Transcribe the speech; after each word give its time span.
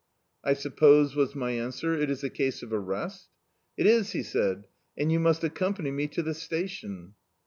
"I 0.43 0.53
suppose," 0.53 1.15
was 1.15 1.35
my 1.35 1.51
answer, 1.51 1.93
"it 1.93 2.09
is 2.09 2.23
a 2.23 2.29
case 2.31 2.63
of 2.63 2.73
arrest?" 2.73 3.29
"It 3.77 3.85
is," 3.85 4.13
he 4.13 4.23
said, 4.23 4.65
"and 4.97 5.11
you 5.11 5.19
must 5.19 5.43
accompany 5.43 5.91
me 5.91 6.07
to 6.07 6.23
the 6.23 6.33
station." 6.33 7.13